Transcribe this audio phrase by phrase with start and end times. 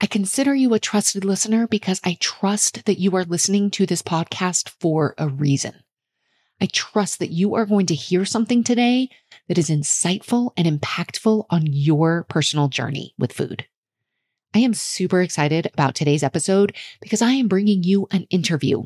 [0.00, 4.00] I consider you a trusted listener because I trust that you are listening to this
[4.00, 5.74] podcast for a reason.
[6.60, 9.08] I trust that you are going to hear something today
[9.48, 13.66] that is insightful and impactful on your personal journey with food.
[14.54, 18.84] I am super excited about today's episode because I am bringing you an interview.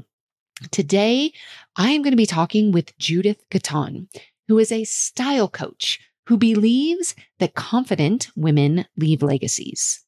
[0.71, 1.33] Today,
[1.77, 4.09] I am going to be talking with Judith Gaton,
[4.49, 10.03] who is a style coach who believes that confident women leave legacies.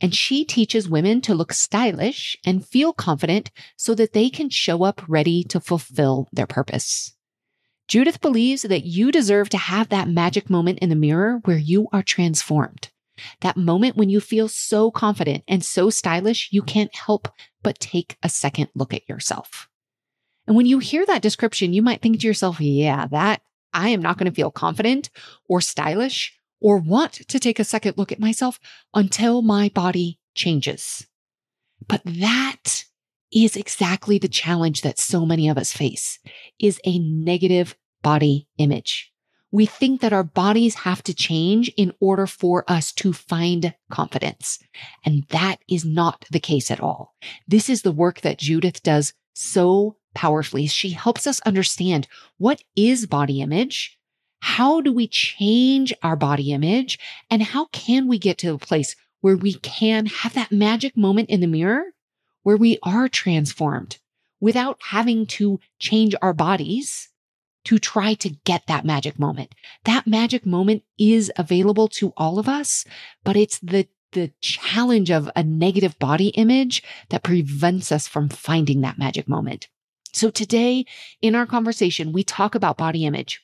[0.00, 4.82] And she teaches women to look stylish and feel confident so that they can show
[4.82, 7.14] up ready to fulfill their purpose.
[7.86, 11.88] Judith believes that you deserve to have that magic moment in the mirror where you
[11.92, 12.88] are transformed.
[13.40, 17.28] That moment when you feel so confident and so stylish, you can't help
[17.62, 19.68] but take a second look at yourself.
[20.46, 24.02] And when you hear that description, you might think to yourself, yeah, that I am
[24.02, 25.10] not going to feel confident
[25.48, 28.60] or stylish or want to take a second look at myself
[28.94, 31.06] until my body changes.
[31.86, 32.84] But that
[33.32, 36.18] is exactly the challenge that so many of us face
[36.58, 39.12] is a negative body image.
[39.52, 44.60] We think that our bodies have to change in order for us to find confidence.
[45.04, 47.14] And that is not the case at all.
[47.48, 50.66] This is the work that Judith does so powerfully.
[50.66, 52.06] She helps us understand
[52.38, 53.98] what is body image?
[54.40, 56.98] How do we change our body image?
[57.30, 61.30] And how can we get to a place where we can have that magic moment
[61.30, 61.84] in the mirror
[62.42, 63.98] where we are transformed
[64.40, 67.10] without having to change our bodies
[67.64, 69.54] to try to get that magic moment.
[69.84, 72.84] That magic moment is available to all of us,
[73.24, 78.80] but it's the the challenge of a negative body image that prevents us from finding
[78.80, 79.68] that magic moment.
[80.12, 80.84] So today
[81.22, 83.40] in our conversation, we talk about body image.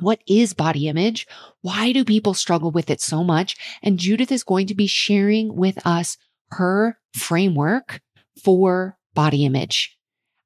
[0.00, 1.26] What is body image?
[1.60, 3.56] Why do people struggle with it so much?
[3.82, 6.16] And Judith is going to be sharing with us
[6.50, 8.00] her framework
[8.42, 9.96] for body image.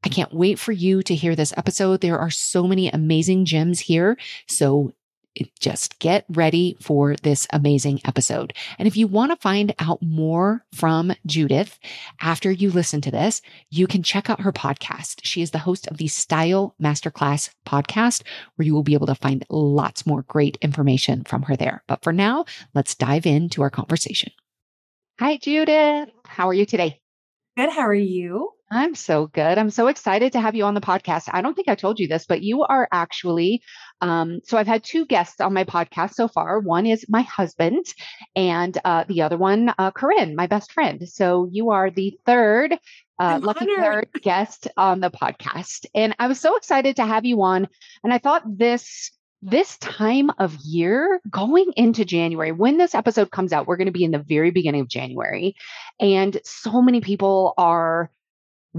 [0.05, 2.01] I can't wait for you to hear this episode.
[2.01, 4.17] There are so many amazing gems here.
[4.47, 4.93] So
[5.61, 8.53] just get ready for this amazing episode.
[8.79, 11.79] And if you want to find out more from Judith
[12.21, 15.21] after you listen to this, you can check out her podcast.
[15.23, 18.23] She is the host of the Style Masterclass podcast,
[18.57, 21.83] where you will be able to find lots more great information from her there.
[21.87, 24.33] But for now, let's dive into our conversation.
[25.21, 26.11] Hi, Judith.
[26.25, 27.01] How are you today?
[27.57, 27.71] Good.
[27.71, 28.51] How are you?
[28.71, 29.57] I'm so good.
[29.57, 31.31] I'm so excited to have you on the podcast.
[31.33, 33.63] I don't think I told you this, but you are actually,
[34.03, 36.61] um, so I've had two guests on my podcast so far.
[36.61, 37.87] One is my husband,
[38.37, 41.09] and uh, the other one, uh, Corinne, my best friend.
[41.09, 42.77] So you are the third,
[43.19, 45.87] uh, lucky third guest on the podcast.
[45.95, 47.69] And I was so excited to have you on.
[48.05, 53.55] And I thought this, this time of year going into January, when this episode comes
[53.55, 55.57] out, we're going to be in the very beginning of January.
[55.99, 58.11] And so many people are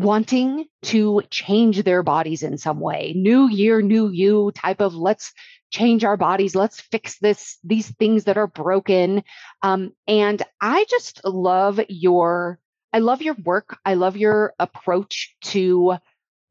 [0.02, 3.14] wanting to change their bodies in some way.
[3.16, 5.34] New year, new you type of let's
[5.72, 9.24] change our bodies, let's fix this, these things that are broken.
[9.62, 12.60] Um, and I just love your,
[12.92, 13.78] I love your work.
[13.86, 15.98] I love your approach to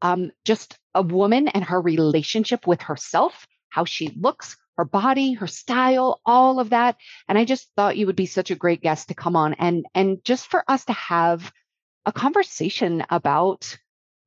[0.01, 5.47] um, just a woman and her relationship with herself, how she looks, her body, her
[5.47, 6.95] style, all of that.
[7.27, 9.85] And I just thought you would be such a great guest to come on and
[9.93, 11.51] and just for us to have
[12.05, 13.77] a conversation about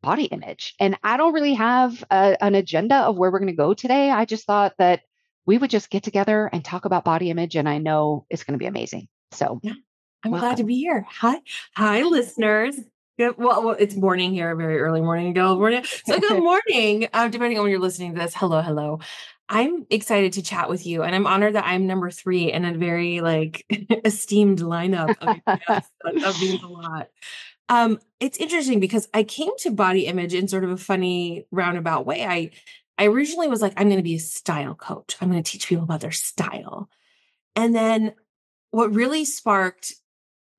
[0.03, 0.75] body image.
[0.81, 4.11] And I don't really have a, an agenda of where we're going to go today.
[4.11, 5.03] I just thought that
[5.47, 7.57] we would just get together and talk about body image.
[7.57, 9.09] And I know it's going to be amazing.
[9.31, 9.73] So yeah,
[10.25, 10.49] I'm welcome.
[10.49, 11.07] glad to be here.
[11.09, 11.41] Hi,
[11.77, 12.79] hi, listeners.
[13.19, 13.37] Good.
[13.37, 15.33] Well, well, it's morning here, very early morning.
[15.35, 15.85] Good morning.
[16.05, 17.09] So good morning.
[17.13, 18.35] Uh, depending on when you're listening to this.
[18.35, 19.01] Hello, hello.
[19.49, 22.73] I'm excited to chat with you, and I'm honored that I'm number three in a
[22.73, 23.67] very like
[24.05, 27.09] esteemed lineup of, of means a lot.
[27.73, 32.05] Um, it's interesting because I came to body image in sort of a funny roundabout
[32.05, 32.23] way.
[32.23, 32.51] I
[32.99, 35.17] I originally was like, I'm going to be a style coach.
[35.21, 36.91] I'm going to teach people about their style.
[37.57, 38.13] And then
[38.73, 39.95] what really sparked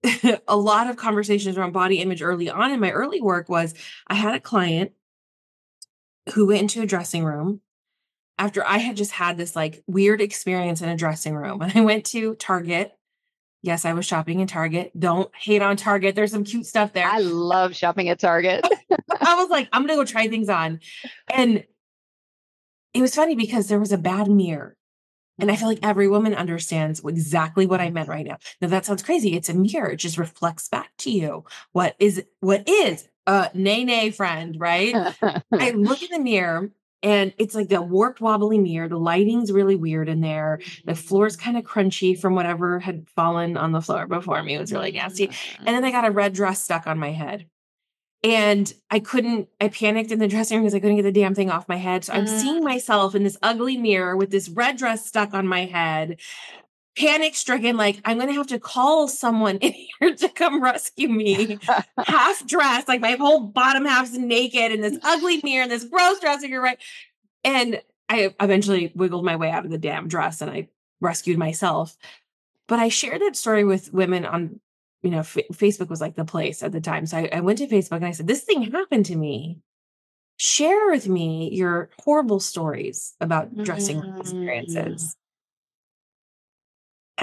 [0.48, 3.76] a lot of conversations around body image early on in my early work was
[4.08, 4.94] I had a client
[6.34, 7.62] who went into a dressing room
[8.40, 11.62] after I had just had this like weird experience in a dressing room.
[11.62, 12.92] And I went to Target.
[13.64, 14.92] Yes, I was shopping in Target.
[15.00, 16.16] Don't hate on Target.
[16.16, 17.08] There's some cute stuff there.
[17.08, 18.68] I love shopping at Target.
[19.22, 20.82] I was like, I'm going to go try things on.
[21.34, 21.64] And
[22.94, 24.76] it was funny because there was a bad mirror.
[25.40, 28.38] And I feel like every woman understands exactly what I meant right now.
[28.62, 29.34] Now that sounds crazy.
[29.34, 29.92] It's a mirror.
[29.92, 34.94] It just reflects back to you what is what is a nay nay friend, right?
[35.52, 36.70] I look in the mirror
[37.04, 38.88] and it's like the warped wobbly mirror.
[38.88, 40.62] The lighting's really weird in there.
[40.86, 44.56] The floor's kind of crunchy from whatever had fallen on the floor before me.
[44.56, 45.30] It was really nasty.
[45.60, 47.48] And then I got a red dress stuck on my head.
[48.24, 51.36] And I couldn't, I panicked in the dressing room because I couldn't get the damn
[51.36, 52.06] thing off my head.
[52.06, 52.42] So I'm mm.
[52.42, 56.22] seeing myself in this ugly mirror with this red dress stuck on my head,
[56.98, 61.10] panic stricken, like, I'm going to have to call someone in here to come rescue
[61.10, 61.60] me,
[61.98, 66.20] half dressed, like my whole bottom half's naked in this ugly mirror and this gross
[66.20, 66.80] dressing room, right?
[67.44, 70.70] And I eventually wiggled my way out of the damn dress and I
[71.02, 71.98] rescued myself.
[72.68, 74.60] But I shared that story with women on
[75.02, 77.06] you know, F- Facebook was like the place at the time.
[77.06, 79.60] So I, I went to Facebook and I said, This thing happened to me.
[80.38, 84.20] Share with me your horrible stories about dressing mm-hmm.
[84.20, 85.16] experiences.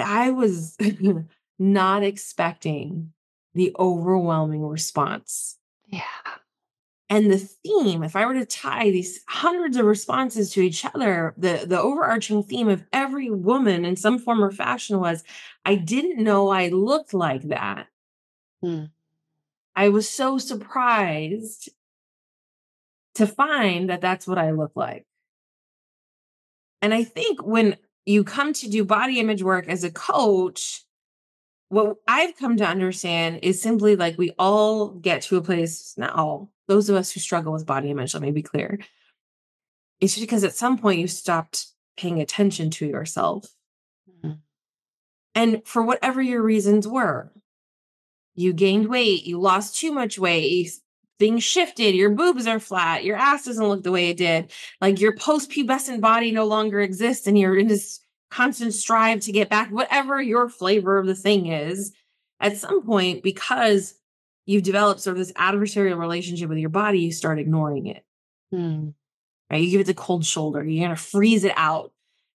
[0.01, 0.77] I was
[1.59, 3.13] not expecting
[3.55, 5.59] the overwhelming response.
[5.87, 6.03] Yeah.
[7.09, 11.35] And the theme, if I were to tie these hundreds of responses to each other,
[11.37, 15.25] the, the overarching theme of every woman in some form or fashion was
[15.65, 17.89] I didn't know I looked like that.
[18.63, 18.85] Hmm.
[19.75, 21.71] I was so surprised
[23.17, 25.05] to find that that's what I look like.
[26.81, 27.77] And I think when
[28.07, 30.85] you come to do body image work as a coach,
[31.69, 36.15] what I've come to understand is simply like we all get to a place, not
[36.15, 38.81] all, those of us who struggle with body image, let me be clear.
[40.01, 41.67] It's because at some point you stopped
[41.97, 43.47] paying attention to yourself.
[44.09, 44.39] Mm-hmm.
[45.35, 47.33] And for whatever your reasons were,
[48.35, 50.73] you gained weight, you lost too much weight,
[51.21, 54.51] things shifted, your boobs are flat, your ass doesn't look the way it did,
[54.81, 58.01] like your post pubescent body no longer exists, and you're in this
[58.31, 61.93] constant strive to get back, whatever your flavor of the thing is.
[62.41, 63.95] At some point, because
[64.47, 68.03] you've developed sort of this adversarial relationship with your body, you start ignoring it.
[68.51, 68.89] Hmm.
[69.51, 69.63] Right?
[69.63, 71.93] You give it the cold shoulder, you're going to freeze it out.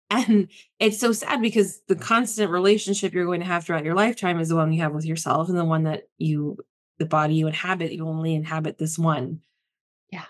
[0.10, 0.50] And
[0.80, 4.50] it's so sad because the constant relationship you're going to have throughout your lifetime is
[4.50, 6.58] the one you have with yourself and the one that you,
[7.02, 9.42] the body you inhabit, you only inhabit this one.
[10.12, 10.26] Yeah.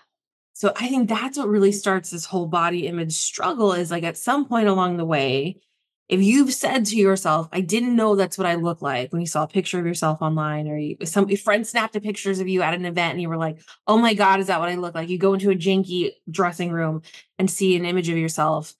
[0.54, 4.16] So I think that's what really starts this whole body image struggle is like at
[4.16, 5.60] some point along the way,
[6.08, 9.26] if you've said to yourself, I didn't know that's what I look like when you
[9.26, 12.48] saw a picture of yourself online or you, some your friend snapped a pictures of
[12.48, 14.74] you at an event and you were like, oh my God, is that what I
[14.76, 15.10] look like?
[15.10, 17.02] You go into a janky dressing room
[17.38, 18.74] and see an image of yourself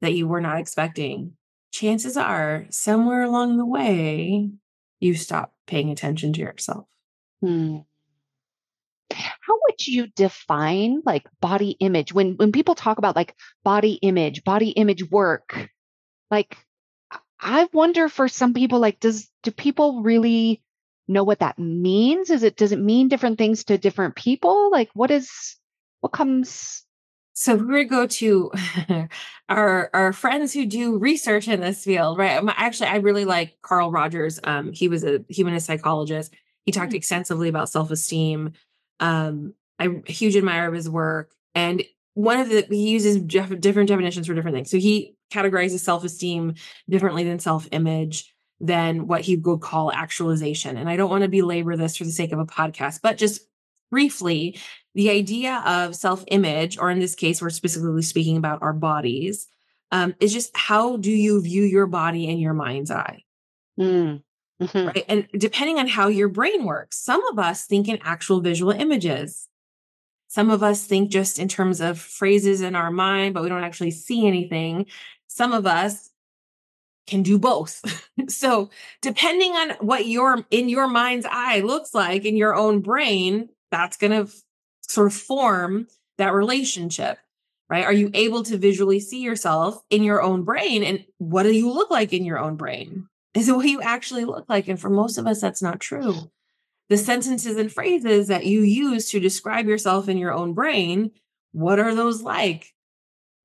[0.00, 1.34] that you were not expecting.
[1.72, 4.50] Chances are somewhere along the way,
[5.00, 6.86] you stop paying attention to yourself.
[7.42, 7.78] Hmm.
[9.12, 14.42] How would you define like body image when when people talk about like body image,
[14.44, 15.68] body image work?
[16.32, 16.56] like
[17.38, 20.62] I wonder for some people, like, does do people really
[21.06, 22.30] know what that means?
[22.30, 24.70] Is it does it mean different things to different people?
[24.70, 25.56] Like, what is
[26.00, 26.84] what comes?
[27.34, 29.08] So we're going to go to
[29.48, 32.42] our our friends who do research in this field, right?
[32.56, 34.40] Actually, I really like Carl Rogers.
[34.44, 36.34] Um, he was a humanist psychologist.
[36.64, 36.96] He talked mm-hmm.
[36.96, 38.52] extensively about self esteem.
[39.00, 41.82] Um, I'm a huge admirer of his work, and
[42.14, 44.70] one of the he uses different definitions for different things.
[44.70, 46.54] So he categorizes self-esteem
[46.88, 50.76] differently than self-image than what he would call actualization.
[50.76, 53.42] And I don't want to belabor this for the sake of a podcast, but just
[53.90, 54.58] briefly,
[54.94, 59.48] the idea of self-image, or in this case, we're specifically speaking about our bodies,
[59.90, 63.24] um, is just how do you view your body in your mind's eye?
[63.80, 64.22] Mm.
[64.62, 64.86] Mm-hmm.
[64.86, 65.04] Right.
[65.08, 69.48] And depending on how your brain works, some of us think in actual visual images.
[70.28, 73.64] Some of us think just in terms of phrases in our mind, but we don't
[73.64, 74.86] actually see anything.
[75.26, 76.10] Some of us
[77.06, 78.08] can do both.
[78.28, 78.70] so,
[79.02, 83.96] depending on what your in your mind's eye looks like in your own brain, that's
[83.96, 84.32] going to
[84.88, 85.86] sort of form
[86.18, 87.18] that relationship,
[87.68, 87.84] right?
[87.84, 91.70] Are you able to visually see yourself in your own brain and what do you
[91.70, 93.08] look like in your own brain?
[93.34, 94.68] Is what you actually look like?
[94.68, 96.14] And for most of us that's not true.
[96.88, 101.10] the sentences and phrases that you use to describe yourself in your own brain,
[101.52, 102.74] what are those like?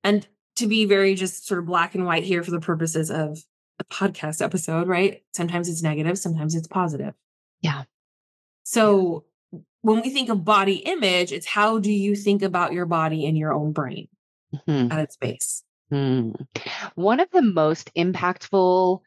[0.04, 0.26] And
[0.56, 3.38] to be very just sort of black and white here for the purposes of
[3.78, 5.22] a podcast episode, right?
[5.32, 7.14] Sometimes it's negative, sometimes it's positive.
[7.62, 7.84] Yeah.
[8.64, 9.24] So
[9.80, 13.36] when we think of body image, it's how do you think about your body in
[13.36, 14.08] your own brain
[14.66, 14.92] Mhm.
[14.92, 15.62] at its base?
[15.90, 16.32] Hmm.
[16.96, 19.00] One of the most impactful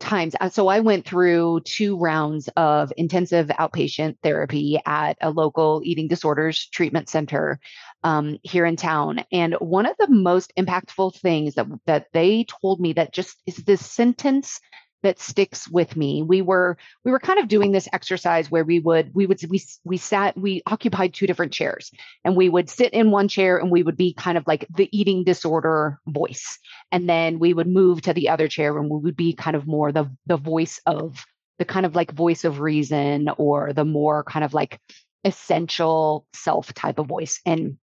[0.00, 0.34] times.
[0.40, 6.08] uh, So I went through two rounds of intensive outpatient therapy at a local eating
[6.08, 7.60] disorders treatment center
[8.02, 9.24] um, here in town.
[9.30, 13.56] And one of the most impactful things that that they told me that just is
[13.56, 14.60] this sentence
[15.02, 16.22] that sticks with me.
[16.22, 19.62] We were we were kind of doing this exercise where we would we would we
[19.84, 21.90] we sat we occupied two different chairs
[22.24, 24.88] and we would sit in one chair and we would be kind of like the
[24.96, 26.58] eating disorder voice
[26.92, 29.66] and then we would move to the other chair and we would be kind of
[29.66, 31.24] more the the voice of
[31.58, 34.80] the kind of like voice of reason or the more kind of like
[35.24, 37.76] essential self type of voice and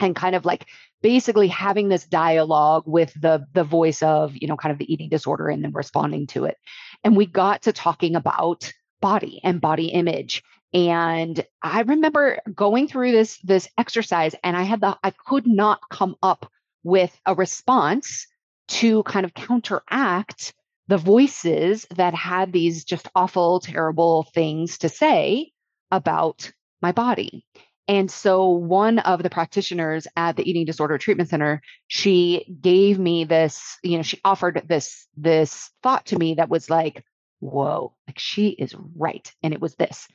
[0.00, 0.66] and kind of like
[1.02, 5.08] basically having this dialogue with the the voice of you know kind of the eating
[5.08, 6.56] disorder and then responding to it.
[7.02, 10.42] And we got to talking about body and body image.
[10.72, 15.80] And i remember going through this this exercise and i had the i could not
[15.90, 16.50] come up
[16.82, 18.26] with a response
[18.66, 20.54] to kind of counteract
[20.88, 25.52] the voices that had these just awful terrible things to say
[25.90, 26.50] about
[26.82, 27.46] my body
[27.86, 33.24] and so one of the practitioners at the eating disorder treatment center, she gave me
[33.24, 37.04] this, you know, she offered this this thought to me that was like,
[37.40, 39.30] whoa, like she is right.
[39.42, 40.08] And it was this.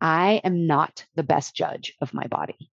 [0.00, 2.70] I am not the best judge of my body.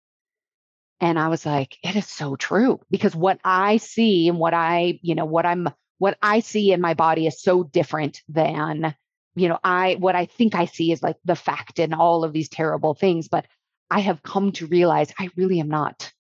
[1.00, 5.00] And I was like, it is so true because what I see and what I,
[5.02, 5.68] you know, what I'm
[5.99, 8.94] what I see in my body is so different than,
[9.35, 12.35] you know, I what I think I see is like the fact and all of
[12.35, 13.47] these terrible things, but
[13.91, 16.12] I have come to realize I really am not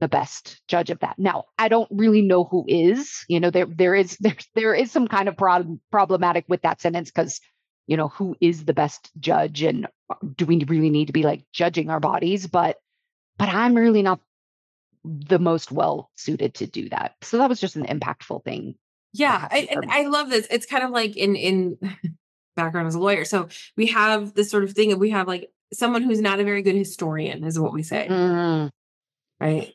[0.00, 1.18] the best judge of that.
[1.18, 3.24] Now, I don't really know who is.
[3.28, 6.80] You know, there there is there there is some kind of problem problematic with that
[6.80, 7.40] sentence because
[7.86, 11.22] you know who is the best judge and uh, do we really need to be
[11.22, 12.46] like judging our bodies?
[12.46, 12.76] But
[13.38, 14.20] but I'm really not
[15.04, 17.14] the most well suited to do that.
[17.22, 18.74] So that was just an impactful thing.
[19.12, 20.46] Yeah, I, and I love this.
[20.50, 21.78] It's kind of like in in
[22.56, 23.24] background as a lawyer.
[23.24, 26.44] So we have this sort of thing of we have like someone who's not a
[26.44, 28.70] very good historian, is what we say, Mm,
[29.40, 29.72] right?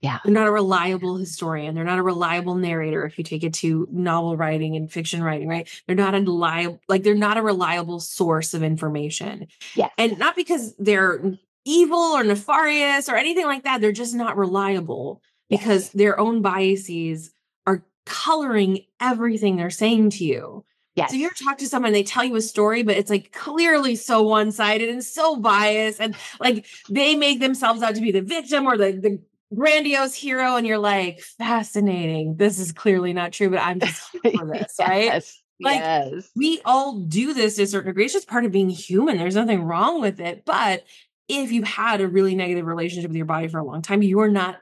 [0.00, 0.18] yeah.
[0.24, 1.74] They're not a reliable historian.
[1.74, 5.48] They're not a reliable narrator if you take it to novel writing and fiction writing,
[5.48, 5.68] right?
[5.86, 9.46] They're not a reliable, like they're not a reliable source of information.
[9.74, 9.88] Yeah.
[9.96, 11.22] And not because they're
[11.64, 13.80] evil or nefarious or anything like that.
[13.80, 17.32] They're just not reliable because their own biases
[17.66, 20.64] are coloring everything they're saying to you.
[20.94, 21.10] Yes.
[21.10, 23.32] So you ever talk to someone, and they tell you a story, but it's like
[23.32, 28.12] clearly so one sided and so biased, and like they make themselves out to be
[28.12, 29.20] the victim or the, the
[29.54, 32.36] grandiose hero, and you're like, fascinating.
[32.36, 35.04] This is clearly not true, but I'm just here for this, right?
[35.04, 35.40] Yes.
[35.60, 36.30] Like, yes.
[36.34, 38.04] We all do this to a certain degree.
[38.04, 39.18] It's just part of being human.
[39.18, 40.44] There's nothing wrong with it.
[40.44, 40.84] But
[41.28, 44.18] if you've had a really negative relationship with your body for a long time, you
[44.20, 44.56] are not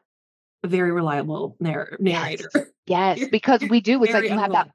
[0.63, 2.51] a very reliable narr- narrator.
[2.87, 4.03] Yes, You're- because we do.
[4.03, 4.71] It's like you have that.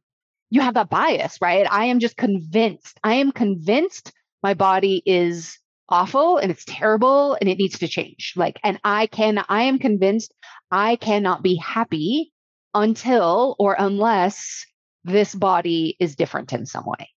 [0.50, 1.68] You have that bias, right?
[1.70, 3.00] I am just convinced.
[3.04, 4.13] I am convinced
[4.44, 5.58] my body is
[5.89, 8.34] awful and it's terrible and it needs to change.
[8.36, 10.34] Like, and I can, I am convinced
[10.72, 12.32] I cannot be happy
[12.74, 14.66] until or unless
[15.04, 17.10] this body is different in some way.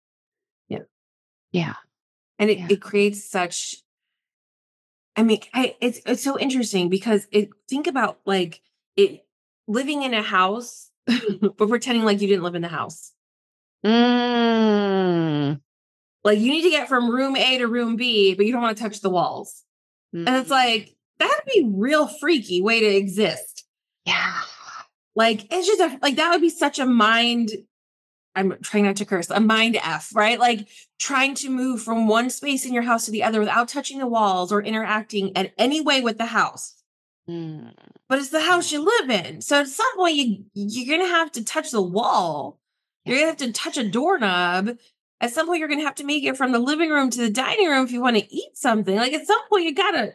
[0.67, 0.79] Yeah.
[1.51, 1.73] Yeah.
[2.37, 2.67] and it, Yeah.
[2.69, 3.75] it creates such
[5.15, 8.61] i mean I, it's it's so interesting because it think about like
[8.95, 9.25] it
[9.67, 10.91] living in a house
[11.57, 13.11] but pretending like you didn't live in the house
[13.85, 15.61] Mm.
[16.23, 18.75] like you need to get from room a to room b but you don't want
[18.77, 19.63] to touch the walls
[20.11, 23.65] and it's like that'd be real freaky way to exist
[24.05, 24.41] yeah.
[25.15, 27.51] like it's just a, like that would be such a mind
[28.35, 30.67] i'm trying not to curse a mind f right like
[30.99, 34.07] trying to move from one space in your house to the other without touching the
[34.07, 36.75] walls or interacting in any way with the house
[37.29, 37.73] Mm.
[38.07, 39.41] but it's the house you live in.
[39.41, 42.58] So at some point, you you're gonna have to touch the wall.
[43.09, 44.77] You're gonna have to touch a doorknob.
[45.21, 47.29] At some point, you're gonna have to make it from the living room to the
[47.29, 48.95] dining room if you want to eat something.
[48.95, 50.13] Like at some point, you gotta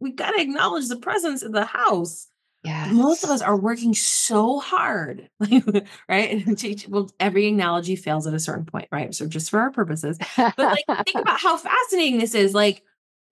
[0.00, 2.28] we gotta acknowledge the presence of the house.
[2.64, 2.90] Yeah.
[2.92, 5.28] Most of us are working so hard,
[6.08, 6.44] right?
[6.88, 9.12] Well, every analogy fails at a certain point, right?
[9.12, 12.54] So just for our purposes, but like think about how fascinating this is.
[12.54, 12.84] Like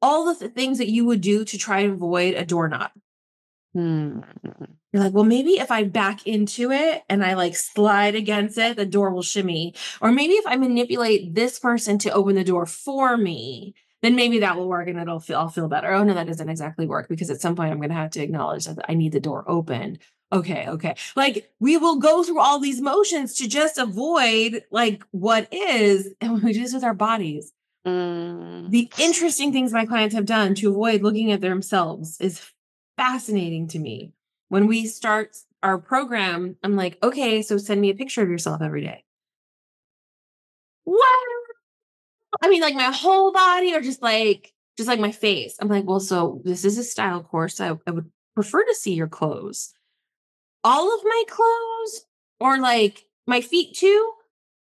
[0.03, 2.91] all the th- things that you would do to try and avoid a doorknob.
[3.77, 4.25] Mm.
[4.93, 8.77] You're like, well, maybe if I back into it and I like slide against it,
[8.77, 9.75] the door will shimmy.
[10.01, 14.41] Or maybe if I manipulate this person to open the door for me, then maybe
[14.41, 15.93] that will work and it'll feel I'll feel better.
[15.93, 18.65] Oh no, that doesn't exactly work because at some point I'm gonna have to acknowledge
[18.65, 19.99] that I need the door open.
[20.33, 20.95] Okay, okay.
[21.17, 26.43] Like we will go through all these motions to just avoid like what is, and
[26.43, 27.53] we do this with our bodies.
[27.87, 28.71] Mm.
[28.71, 32.51] The interesting things my clients have done to avoid looking at themselves is
[33.01, 34.13] fascinating to me.
[34.51, 38.61] When we start our program, I'm like, okay, so send me a picture of yourself
[38.61, 39.05] every day.
[40.85, 41.19] What?
[42.43, 45.57] I mean, like my whole body or just like just like my face.
[45.61, 47.61] I'm like, well, so this is a style course.
[47.61, 49.73] I, I would prefer to see your clothes.
[50.63, 52.05] All of my clothes
[52.39, 54.13] or like my feet too?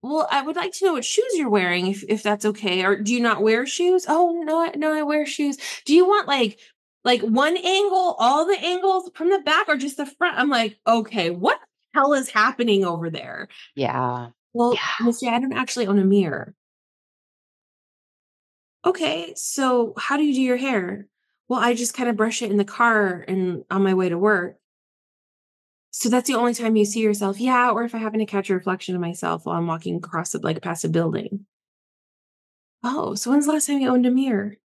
[0.04, 2.84] Well, I would like to know what shoes you're wearing if, if that's okay.
[2.86, 4.06] Or do you not wear shoes?
[4.08, 5.58] Oh no, I- no, I wear shoes.
[5.86, 6.60] Do you want like
[7.03, 10.38] like one angle, all the angles from the back or just the front?
[10.38, 11.60] I'm like, okay, what
[11.93, 13.48] the hell is happening over there?
[13.75, 14.29] Yeah.
[14.53, 15.31] Well, Yeah.
[15.31, 16.53] I don't actually own a mirror.
[18.86, 21.08] Okay, so how do you do your hair?
[21.48, 24.17] Well, I just kind of brush it in the car and on my way to
[24.17, 24.58] work.
[25.91, 27.39] So that's the only time you see yourself.
[27.39, 30.34] Yeah, or if I happen to catch a reflection of myself while I'm walking across
[30.34, 31.46] it, like past a building.
[32.84, 34.55] Oh, so when's the last time you owned a mirror?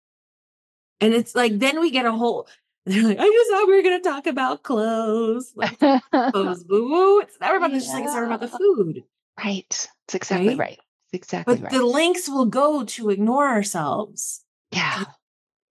[1.01, 2.49] And it's like then we get a whole.
[2.87, 5.53] They're like, I just thought we were gonna talk about clothes.
[5.57, 7.21] Like, clothes, boo.
[7.21, 9.03] It's never about the just like it's never about the food.
[9.43, 9.89] right.
[10.07, 10.59] It's exactly Right?
[10.59, 10.79] right.
[11.13, 11.73] It's exactly But right.
[11.73, 14.45] the links will go to ignore ourselves.
[14.73, 15.05] yeah.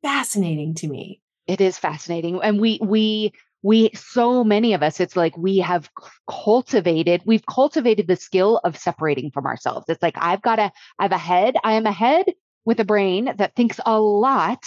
[0.04, 1.22] Fascinating to me.
[1.48, 2.40] It is fascinating.
[2.44, 3.32] And we, we,
[3.64, 5.90] we, so many of us, it's like we have
[6.30, 9.86] cultivated, we've cultivated the skill of separating from ourselves.
[9.90, 12.26] It's like, I've got a, I have a head, I am a head
[12.66, 14.64] with a brain that thinks a lot.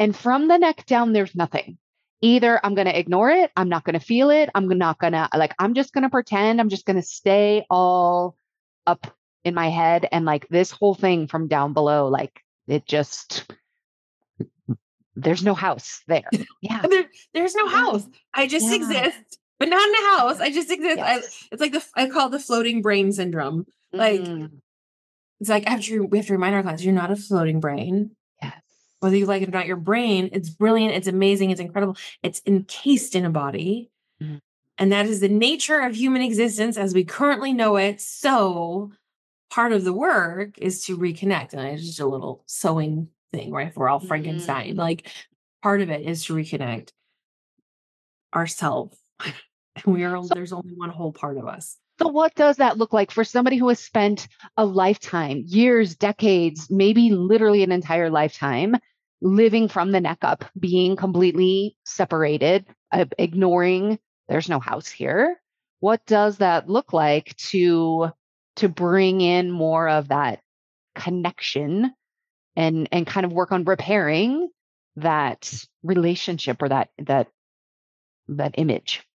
[0.00, 1.78] And from the neck down, there's nothing.
[2.22, 5.12] Either I'm going to ignore it, I'm not going to feel it, I'm not going
[5.12, 8.36] to, like, I'm just going to pretend, I'm just going to stay all
[8.86, 9.06] up
[9.44, 10.08] in my head.
[10.10, 13.50] And like this whole thing from down below, like, it just,
[15.16, 16.28] there's no house there.
[16.60, 16.82] Yeah.
[16.88, 17.04] There,
[17.34, 18.06] there's no house.
[18.34, 18.74] I just Yeah.
[18.76, 20.40] exist, but not in a house.
[20.40, 20.98] I just exist.
[20.98, 21.18] I,
[21.52, 23.66] it's like the I call it the floating brain syndrome.
[23.92, 24.60] Like Mm,
[25.40, 28.14] it's like after we have to remind our clients, you're not a floating brain.
[29.00, 31.96] Whether you like it or not, your brain, it's brilliant, it's amazing, it's incredible.
[32.22, 33.90] It's encased in a body.
[34.22, 34.40] Mhm.
[34.78, 38.00] And that is the nature of human existence as we currently know it.
[38.00, 38.92] So
[39.50, 41.52] part of the work is to reconnect.
[41.54, 43.68] And it's just a little sewing thing, right?
[43.68, 44.78] If we're all Frankenstein, Mm.
[44.78, 45.08] like
[45.62, 46.90] part of it is to reconnect
[48.34, 48.96] ourselves.
[49.86, 51.78] And we are there's only one whole part of us.
[52.00, 56.70] So, what does that look like for somebody who has spent a lifetime, years, decades,
[56.70, 58.76] maybe literally an entire lifetime
[59.20, 65.38] living from the neck up, being completely separated, uh, ignoring there's no house here?
[65.80, 68.10] What does that look like to
[68.56, 70.40] to bring in more of that
[70.94, 71.92] connection
[72.56, 74.48] and and kind of work on repairing
[74.96, 77.28] that relationship or that that
[78.28, 79.06] that image?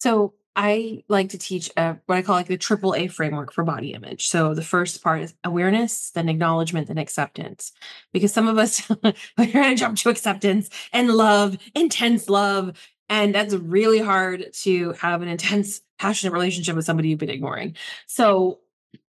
[0.00, 3.62] So I like to teach uh, what I call like the triple A framework for
[3.62, 4.28] body image.
[4.28, 7.72] So the first part is awareness, then acknowledgement, then acceptance.
[8.10, 12.72] Because some of us we're going to jump to acceptance and love, intense love,
[13.10, 17.76] and that's really hard to have an intense, passionate relationship with somebody you've been ignoring.
[18.06, 18.60] So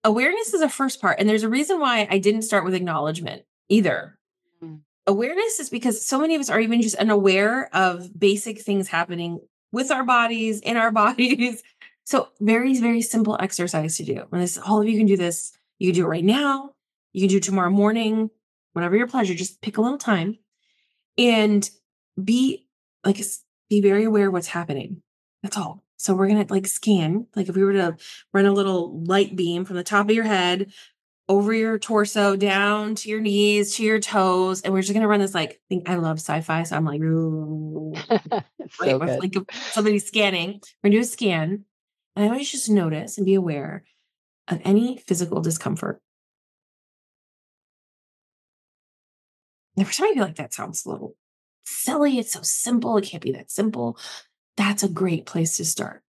[0.03, 3.45] awareness is a first part, and there's a reason why I didn't start with acknowledgement
[3.69, 4.19] either.
[4.63, 4.81] Mm.
[5.07, 9.41] Awareness is because so many of us are even just unaware of basic things happening
[9.73, 11.63] with our bodies, in our bodies.
[12.05, 14.25] So very, very simple exercise to do.
[14.33, 15.53] And this all of you can do this.
[15.79, 16.73] You can do it right now.
[17.13, 18.31] You can do tomorrow morning,
[18.73, 19.35] whatever your pleasure.
[19.35, 20.39] Just pick a little time
[21.19, 21.69] and
[22.23, 22.67] be
[23.05, 23.21] like
[23.69, 25.03] be very aware of what's happening.
[25.43, 25.83] That's all.
[25.97, 27.97] So we're gonna like scan, like if we were to
[28.33, 30.73] run a little light beam from the top of your head
[31.29, 35.21] over your torso down to your knees to your toes, and we're just gonna run
[35.21, 35.61] this like.
[35.69, 37.01] Think I love sci-fi, so I'm like,
[38.73, 40.61] so with, like if somebody scanning.
[40.83, 41.65] We're gonna do a scan,
[42.15, 43.85] and I always just notice and be aware
[44.49, 46.01] of any physical discomfort.
[49.77, 51.17] Now, for some of you, like that sounds a little
[51.65, 52.19] silly.
[52.19, 52.97] It's so simple.
[52.97, 53.99] It can't be that simple.
[54.57, 56.03] That's a great place to start.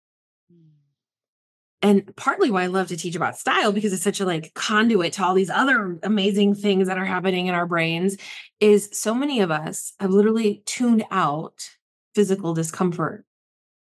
[1.86, 5.14] And partly why I love to teach about style because it's such a like conduit
[5.14, 8.18] to all these other amazing things that are happening in our brains
[8.60, 11.70] is so many of us have literally tuned out
[12.16, 13.24] physical discomfort.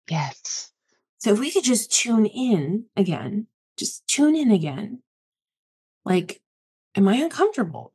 [0.07, 0.71] Yes.
[1.17, 5.01] So if we could just tune in again, just tune in again.
[6.05, 6.43] Like,
[6.93, 7.91] am I uncomfortable?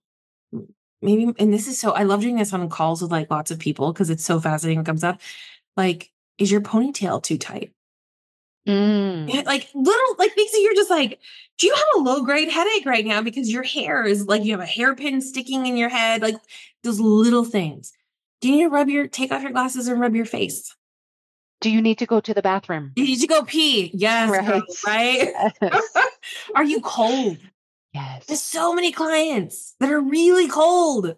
[1.00, 3.60] Maybe, and this is so, I love doing this on calls with like lots of
[3.60, 5.20] people because it's so fascinating what comes up.
[5.76, 7.70] Like, is your ponytail too tight?
[8.68, 9.44] Mm.
[9.46, 11.18] Like little like things that you're just like,
[11.58, 14.52] do you have a low grade headache right now because your hair is like you
[14.52, 16.22] have a hairpin sticking in your head?
[16.22, 16.36] Like
[16.82, 17.92] those little things.
[18.40, 20.74] Do you need to rub your take off your glasses and rub your face?
[21.60, 22.92] Do you need to go to the bathroom?
[22.96, 23.90] Do You need to go pee.
[23.92, 24.46] Yes, right.
[24.46, 25.52] Girl, right?
[25.60, 25.96] Yes.
[26.54, 27.36] are you cold?
[27.92, 28.24] Yes.
[28.26, 31.16] There's so many clients that are really cold.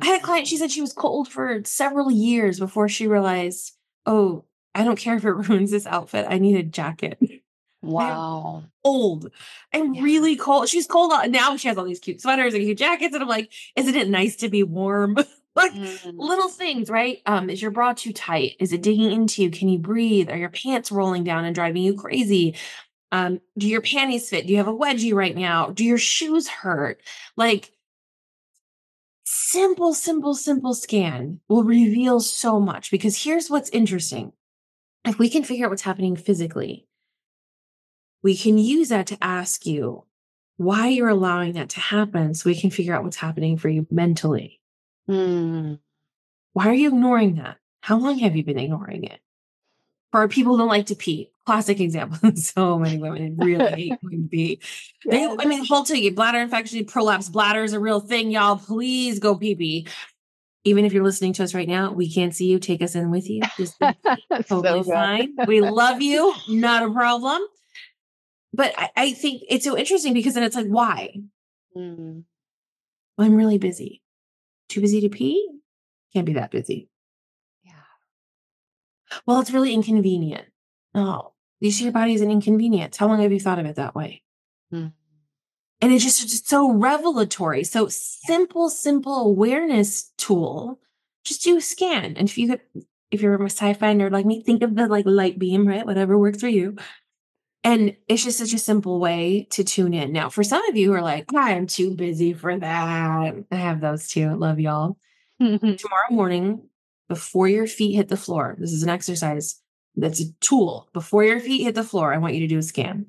[0.00, 3.72] I had a client, she said she was cold for several years before she realized,
[4.06, 6.26] oh, I don't care if it ruins this outfit.
[6.28, 7.18] I need a jacket.
[7.84, 8.62] Wow.
[8.62, 9.30] I'm cold.
[9.74, 10.02] I'm yeah.
[10.02, 10.70] really cold.
[10.70, 11.12] She's cold.
[11.28, 13.12] Now she has all these cute sweaters and cute jackets.
[13.12, 15.16] And I'm like, isn't it nice to be warm?
[15.54, 16.14] like mm.
[16.16, 17.20] little things, right?
[17.26, 18.56] Um, is your bra too tight?
[18.58, 19.50] Is it digging into you?
[19.50, 20.30] Can you breathe?
[20.30, 22.56] Are your pants rolling down and driving you crazy?
[23.12, 24.46] Um, do your panties fit?
[24.46, 25.68] Do you have a wedgie right now?
[25.68, 27.00] Do your shoes hurt?
[27.36, 27.70] Like
[29.24, 34.32] simple, simple, simple scan will reveal so much because here's what's interesting.
[35.04, 36.86] If we can figure out what's happening physically,
[38.22, 40.04] we can use that to ask you
[40.56, 43.86] why you're allowing that to happen so we can figure out what's happening for you
[43.90, 44.60] mentally.
[45.08, 45.78] Mm.
[46.54, 47.58] Why are you ignoring that?
[47.82, 49.20] How long have you been ignoring it?
[50.10, 52.32] For people who don't like to pee, classic example.
[52.36, 54.60] so many women really hate going to pee.
[55.04, 58.56] They, I mean, hold to you, bladder infection, prolapse bladder is a real thing, y'all.
[58.56, 59.86] Please go pee pee
[60.64, 62.58] even if you're listening to us right now, we can't see you.
[62.58, 63.42] Take us in with you.
[63.56, 63.78] Just
[64.46, 65.36] totally so fine.
[65.46, 66.34] We love you.
[66.48, 67.42] Not a problem.
[68.52, 71.16] But I, I, think it's so interesting because then it's like, why?
[71.76, 72.22] Mm.
[73.18, 74.00] I'm really busy.
[74.68, 75.48] Too busy to pee?
[76.12, 76.88] Can't be that busy.
[77.64, 77.72] Yeah.
[79.26, 80.46] Well, it's really inconvenient.
[80.94, 82.96] Oh, you see your body is an inconvenience.
[82.96, 84.22] How long have you thought of it that way?
[84.72, 84.92] Mm.
[85.80, 87.64] And it's just, so revelatory.
[87.64, 90.80] So simple, simple awareness tool.
[91.24, 92.16] Just do a scan.
[92.16, 92.60] And if you could,
[93.10, 95.86] if you're a sci-fi nerd like me, think of the like light beam, right?
[95.86, 96.76] Whatever works for you.
[97.62, 100.12] And it's just such a simple way to tune in.
[100.12, 103.34] Now, for some of you who are like, I'm too busy for that.
[103.50, 104.36] I have those too.
[104.36, 104.98] Love y'all.
[105.38, 106.68] Tomorrow morning,
[107.08, 109.60] before your feet hit the floor, this is an exercise
[109.96, 110.88] that's a tool.
[110.92, 113.06] Before your feet hit the floor, I want you to do a scan.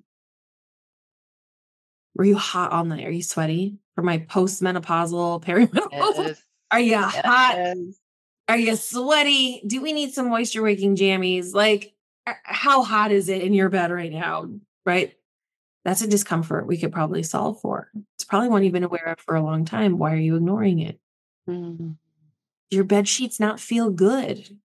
[2.16, 3.06] Were you hot all night?
[3.06, 6.28] Are you sweaty for my postmenopausal perimenopausal?
[6.28, 6.44] Yes.
[6.72, 7.16] Are you yes.
[7.24, 7.76] hot?
[8.48, 9.62] Are you sweaty?
[9.66, 11.54] Do we need some moisture waking jammies?
[11.54, 11.94] Like,
[12.44, 14.50] how hot is it in your bed right now?
[14.86, 15.16] Right?
[15.84, 17.92] That's a discomfort we could probably solve for.
[18.16, 19.98] It's probably one you've been aware of for a long time.
[19.98, 21.00] Why are you ignoring it?
[21.48, 21.98] Mm.
[22.72, 24.58] Your bed sheets not feel good.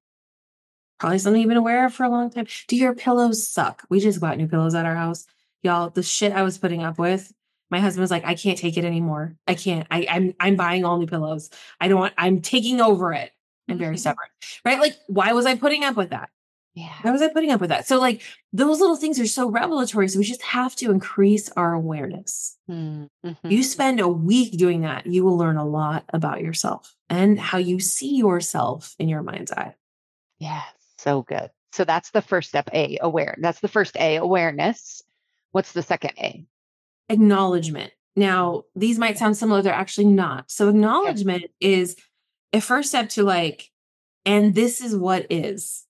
[0.98, 2.46] Probably something you've been aware of for a long time.
[2.68, 3.84] Do your pillows suck?
[3.90, 5.26] We just bought new pillows at our house.
[5.62, 7.32] Y'all, the shit I was putting up with
[7.70, 9.36] my husband was like, I can't take it anymore.
[9.46, 9.86] I can't.
[9.90, 11.50] I, I'm I'm buying all new pillows.
[11.80, 12.14] I don't want.
[12.18, 13.30] I'm taking over it.
[13.68, 14.00] I'm very mm-hmm.
[14.00, 14.26] stubborn,
[14.64, 14.80] right?
[14.80, 16.30] Like, why was I putting up with that?
[16.74, 16.94] Yeah.
[17.02, 17.86] Why was I putting up with that?
[17.86, 20.08] So, like, those little things are so revelatory.
[20.08, 22.56] So we just have to increase our awareness.
[22.70, 23.30] Mm-hmm.
[23.44, 27.58] You spend a week doing that, you will learn a lot about yourself and how
[27.58, 29.74] you see yourself in your mind's eye.
[30.38, 30.62] Yeah,
[30.98, 31.50] so good.
[31.72, 32.68] So that's the first step.
[32.72, 33.36] A aware.
[33.40, 35.02] That's the first A awareness.
[35.52, 36.44] What's the second A?
[37.10, 37.92] Acknowledgement.
[38.16, 40.50] Now, these might sound similar, they're actually not.
[40.50, 41.96] So, acknowledgement is
[42.52, 43.70] a first step to like,
[44.24, 45.84] and this is what is.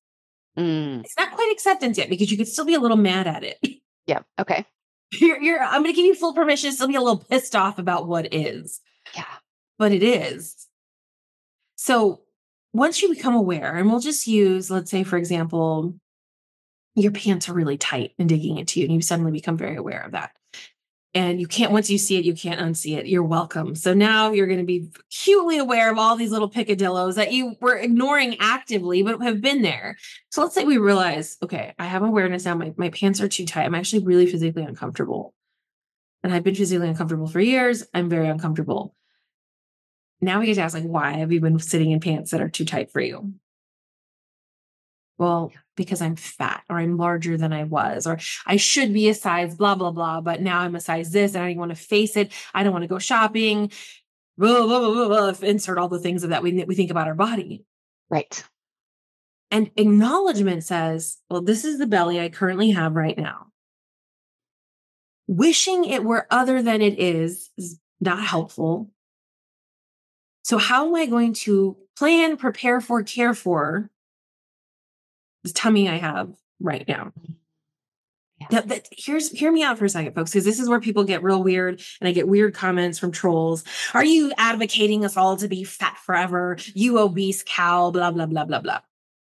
[0.59, 1.05] Mm.
[1.05, 3.59] It's not quite acceptance yet because you could still be a little mad at it.
[4.07, 4.23] Yeah.
[4.41, 4.65] Okay.
[5.13, 7.55] You're, you're, I'm going to give you full permission to still be a little pissed
[7.55, 8.81] off about what is.
[9.15, 9.23] Yeah.
[9.79, 10.67] But it is.
[11.77, 12.23] So,
[12.73, 15.95] once you become aware, and we'll just use, let's say, for example,
[16.97, 20.01] your pants are really tight and digging into you, and you suddenly become very aware
[20.01, 20.33] of that
[21.13, 23.07] and you can't once you see it you can't unsee it.
[23.07, 23.75] You're welcome.
[23.75, 27.57] So now you're going to be acutely aware of all these little picadillos that you
[27.61, 29.97] were ignoring actively but have been there.
[30.31, 32.55] So let's say we realize okay i have awareness now.
[32.55, 33.65] My, my pants are too tight.
[33.65, 35.35] I'm actually really physically uncomfortable.
[36.23, 37.85] And i've been physically uncomfortable for years.
[37.93, 38.95] I'm very uncomfortable.
[40.21, 42.49] Now we get to ask like why have you been sitting in pants that are
[42.49, 43.35] too tight for you?
[45.19, 49.15] Well, because I'm fat or I'm larger than I was, or I should be a
[49.15, 51.75] size blah, blah, blah, but now I'm a size this and I don't want to
[51.75, 52.33] face it.
[52.53, 53.73] I don't want to go shopping.
[54.37, 55.49] Blah, blah, blah, blah, blah.
[55.49, 57.65] Insert all the things that we, we think about our body.
[58.11, 58.45] Right.
[59.51, 63.47] And acknowledgement says, well, this is the belly I currently have right now.
[65.27, 68.91] Wishing it were other than it is is not helpful.
[70.43, 73.91] So, how am I going to plan, prepare for, care for
[75.45, 77.13] the tummy I have right now.
[78.41, 78.47] Yeah.
[78.51, 81.05] That, that, here's hear me out for a second, folks, because this is where people
[81.05, 83.65] get real weird, and I get weird comments from trolls.
[83.93, 86.57] Are you advocating us all to be fat forever?
[86.75, 88.81] You obese cow, blah blah blah blah blah.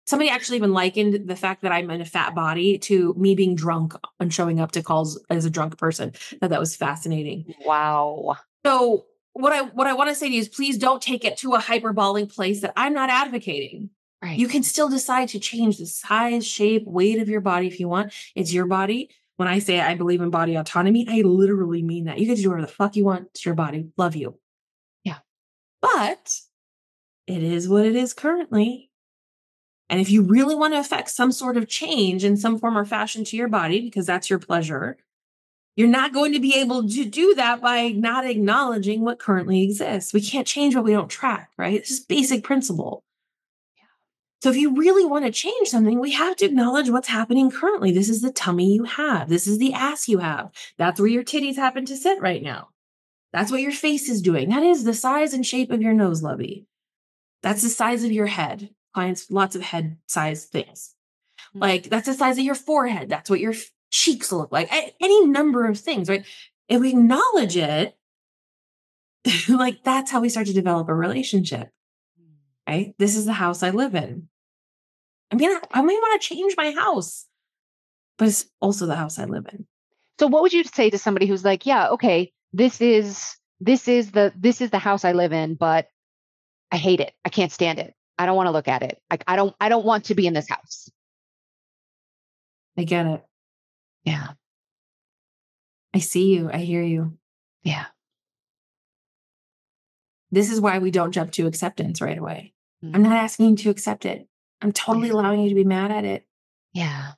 [0.06, 3.54] somebody actually even likened the fact that I'm in a fat body to me being
[3.54, 6.12] drunk and showing up to calls as a drunk person.
[6.40, 7.54] That that was fascinating.
[7.64, 8.36] Wow.
[8.64, 11.38] So what I what I want to say to you is please don't take it
[11.38, 13.90] to a hyperbolic place that I'm not advocating.
[14.24, 14.38] Right.
[14.38, 17.88] You can still decide to change the size, shape, weight of your body if you
[17.88, 18.14] want.
[18.34, 19.10] It's your body.
[19.36, 22.18] When I say I believe in body autonomy, I literally mean that.
[22.18, 23.26] You get to do whatever the fuck you want.
[23.32, 23.88] It's your body.
[23.98, 24.38] Love you.
[25.02, 25.18] Yeah.
[25.82, 26.40] But
[27.26, 28.90] it is what it is currently.
[29.90, 32.86] And if you really want to affect some sort of change in some form or
[32.86, 34.96] fashion to your body, because that's your pleasure,
[35.76, 40.14] you're not going to be able to do that by not acknowledging what currently exists.
[40.14, 41.74] We can't change what we don't track, right?
[41.74, 43.04] It's just basic principle.
[44.44, 47.92] So if you really want to change something, we have to acknowledge what's happening currently.
[47.92, 49.30] This is the tummy you have.
[49.30, 50.50] This is the ass you have.
[50.76, 52.68] That's where your titties happen to sit right now.
[53.32, 54.50] That's what your face is doing.
[54.50, 56.66] That is the size and shape of your nose, lovey.
[57.42, 58.68] That's the size of your head.
[58.92, 60.94] Clients, lots of head size things.
[61.56, 61.62] Mhm.
[61.62, 63.08] Like that's the size of your forehead.
[63.08, 63.54] That's what your
[63.88, 64.68] cheeks look like.
[65.00, 66.26] Any number of things, right?
[66.68, 67.96] If we acknowledge it,
[69.48, 71.70] like that's how we start to develop a relationship,
[72.68, 72.94] right?
[72.98, 74.28] This is the house I live in.
[75.30, 77.26] I mean, I, may want to change my house,
[78.18, 79.66] but it's also the house I live in.
[80.18, 84.12] So what would you say to somebody who's like, yeah, okay, this is this is
[84.12, 85.88] the this is the house I live in, but
[86.70, 87.12] I hate it.
[87.24, 87.94] I can't stand it.
[88.18, 89.00] I don't want to look at it.
[89.10, 90.88] Like I don't I don't want to be in this house.
[92.78, 93.24] I get it.
[94.04, 94.28] Yeah.
[95.94, 96.50] I see you.
[96.52, 97.16] I hear you.
[97.62, 97.86] Yeah.
[100.30, 102.52] This is why we don't jump to acceptance right away.
[102.84, 102.94] Mm.
[102.94, 104.28] I'm not asking you to accept it.
[104.64, 106.26] I'm totally allowing you to be mad at it.
[106.72, 107.12] Yeah.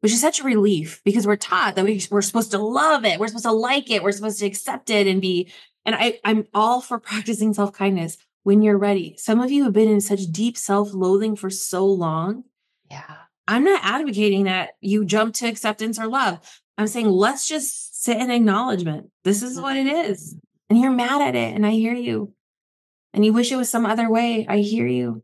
[0.00, 3.18] which is such a relief because we're taught that we, we're supposed to love it.
[3.18, 4.02] We're supposed to like it.
[4.02, 5.50] We're supposed to accept it and be,
[5.86, 9.14] and I, I'm all for practicing self kindness when you're ready.
[9.16, 12.44] Some of you have been in such deep self loathing for so long.
[12.90, 13.16] Yeah.
[13.46, 16.60] I'm not advocating that you jump to acceptance or love.
[16.76, 19.10] I'm saying let's just sit in acknowledgement.
[19.22, 20.34] This is what it is.
[20.34, 20.38] Mm-hmm.
[20.70, 21.54] And you're mad at it.
[21.54, 22.34] And I hear you.
[23.12, 24.44] And you wish it was some other way.
[24.48, 25.22] I hear you.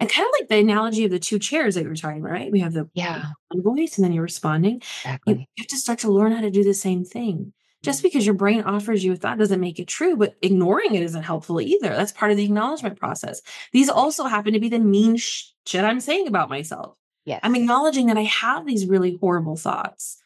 [0.00, 2.30] And kind of like the analogy of the two chairs that you were talking about,
[2.32, 2.52] right?
[2.52, 3.24] We have the Yeah.
[3.48, 4.80] one voice and then you're responding.
[5.26, 7.52] You have to start to learn how to do the same thing.
[7.82, 11.02] Just because your brain offers you a thought doesn't make it true, but ignoring it
[11.02, 11.90] isn't helpful either.
[11.90, 13.40] That's part of the acknowledgement process.
[13.72, 16.96] These also happen to be the mean sh- shit I'm saying about myself.
[17.24, 17.40] Yes.
[17.44, 20.16] I'm acknowledging that I have these really horrible thoughts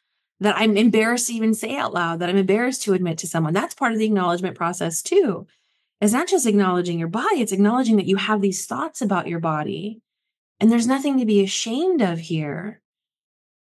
[0.41, 3.53] that I'm embarrassed to even say out loud, that I'm embarrassed to admit to someone.
[3.53, 5.47] That's part of the acknowledgement process too.
[6.03, 9.39] It's not just acknowledging your body, it's acknowledging that you have these thoughts about your
[9.39, 10.03] body.
[10.59, 12.83] And there's nothing to be ashamed of here.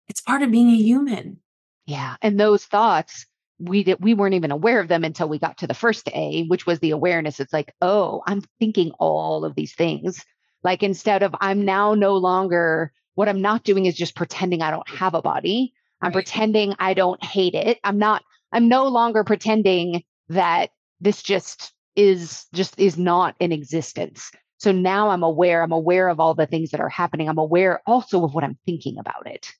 [0.07, 1.41] It's part of being a human.
[1.85, 2.15] Yeah.
[2.21, 3.25] And those thoughts,
[3.59, 6.45] we did, we weren't even aware of them until we got to the first A,
[6.47, 7.41] which was the awareness.
[7.41, 10.23] It's like, oh, I'm thinking all of these things.
[10.63, 14.71] Like instead of I'm now no longer what I'm not doing is just pretending I
[14.71, 15.73] don't have a body.
[16.01, 16.13] I'm Right.
[16.13, 17.79] pretending I don't hate it.
[17.83, 18.23] I'm not,
[18.53, 20.69] I'm no longer pretending that
[21.01, 24.31] this just is just is not in existence.
[24.57, 27.29] So now I'm aware, I'm aware of all the things that are happening.
[27.29, 29.51] I'm aware also of what I'm thinking about it.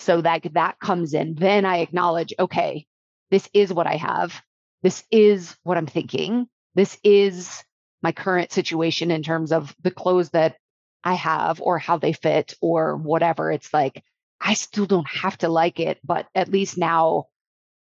[0.00, 1.34] So that that comes in.
[1.34, 2.86] Then I acknowledge, okay,
[3.30, 4.42] this is what I have.
[4.82, 6.48] This is what I'm thinking.
[6.74, 7.62] This is
[8.02, 10.56] my current situation in terms of the clothes that
[11.04, 13.52] I have or how they fit or whatever.
[13.52, 14.02] It's like
[14.40, 17.26] I still don't have to like it, but at least now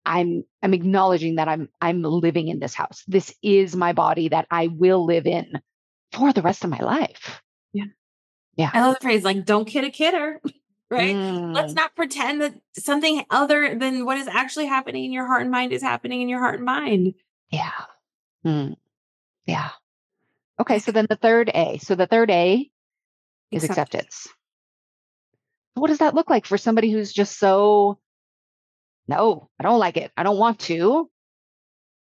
[0.07, 3.03] I'm I'm acknowledging that I'm I'm living in this house.
[3.07, 5.61] This is my body that I will live in
[6.13, 7.41] for the rest of my life.
[7.73, 7.85] Yeah.
[8.55, 8.71] Yeah.
[8.73, 10.41] I love the phrase like, don't kid a kidder,
[10.89, 11.15] right?
[11.15, 15.41] Let's Mm, not pretend that something other than what is actually happening in your heart
[15.43, 17.13] and mind is happening in your heart and mind.
[17.51, 17.71] Yeah.
[18.45, 18.75] Mm,
[19.45, 19.69] yeah.
[20.59, 20.79] Okay.
[20.79, 21.77] So then the third A.
[21.83, 22.69] So the third A
[23.51, 24.27] is Accept- acceptance.
[25.75, 27.99] What does that look like for somebody who's just so,
[29.07, 30.11] no, I don't like it.
[30.17, 31.09] I don't want to.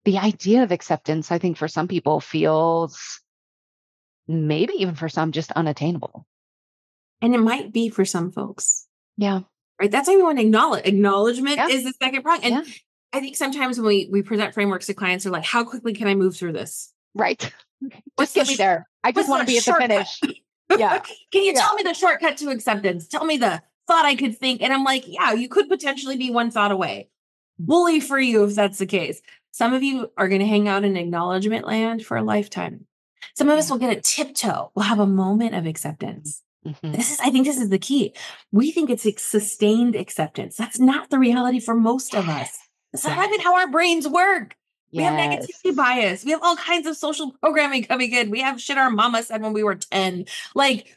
[0.06, 3.22] The idea of acceptance, I think for some people feels
[4.28, 6.26] maybe even for some just unattainable.
[7.22, 8.88] And it might be for some folks,
[9.18, 9.42] Yeah.
[9.80, 9.90] right?
[9.90, 10.86] That's why we want to acknowledge.
[10.86, 11.68] Acknowledgement Yeah.
[11.70, 12.40] is the second prong.
[12.44, 12.74] And Yeah.
[13.14, 16.08] I think sometimes when we, we present frameworks to clients, they're like, how quickly can
[16.08, 16.92] I move through this?
[17.14, 17.52] Right.
[18.20, 18.88] Just get me there.
[19.04, 20.20] I just want to be at the finish.
[20.78, 20.98] Yeah.
[21.32, 21.62] Can you Yeah.
[21.62, 23.08] tell me the shortcut to acceptance?
[23.08, 24.62] Tell me the thought I could think.
[24.62, 27.10] And I'm like, yeah, you could potentially be one thought away.
[27.60, 29.22] Bully for you if that's the case.
[29.52, 32.86] Some of you are going to hang out in acknowledgement land for a lifetime.
[33.36, 34.72] Some of us will get a tiptoe.
[34.76, 36.42] We'll have a moment of acceptance.
[36.66, 36.96] Mhm.
[36.96, 38.14] This is, I think this is the key.
[38.52, 40.58] We think it's sustained acceptance.
[40.58, 42.58] That's not the reality for most of us.
[42.92, 43.28] That's not Yes.
[43.30, 44.56] even how our brains work.
[44.92, 46.24] We have negativity bias.
[46.24, 48.30] We have all kinds of social programming coming in.
[48.32, 50.26] We have shit our mama said when we were 10.
[50.56, 50.96] Like